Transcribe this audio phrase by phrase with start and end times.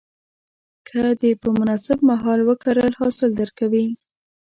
[0.87, 3.87] که دې په مناسب مهال وکرل، حاصل درکوي.